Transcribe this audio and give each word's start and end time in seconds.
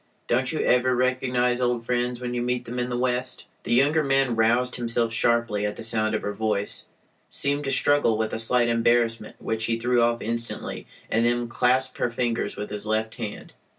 Don't 0.27 0.51
you 0.51 0.61
ever 0.61 0.95
recognize 0.95 1.61
old 1.61 1.85
friends 1.85 2.19
when 2.19 2.33
you 2.33 2.41
meet 2.41 2.65
them 2.65 2.79
in 2.79 2.89
the 2.89 2.97
West?" 2.97 3.45
The 3.65 3.71
younger 3.75 4.03
man 4.03 4.35
roused 4.35 4.77
himself 4.77 5.13
sharply 5.13 5.63
at 5.63 5.75
the 5.75 5.83
sound 5.83 6.15
of 6.15 6.23
her 6.23 6.33
voice, 6.33 6.87
seemed 7.29 7.65
to 7.65 7.71
struggle 7.71 8.17
with 8.17 8.33
a 8.33 8.39
slight 8.39 8.67
embarrassment 8.67 9.35
which 9.39 9.65
he 9.65 9.77
threw 9.77 10.01
off 10.01 10.19
instantly, 10.23 10.87
and 11.11 11.23
then 11.27 11.47
clasped 11.47 11.99
her 11.99 12.09
fingers 12.09 12.55
with 12.57 12.71
his 12.71 12.87
left 12.87 13.13
hand. 13.17 13.53